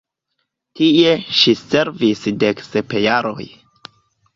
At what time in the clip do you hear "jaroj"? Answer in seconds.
3.09-3.51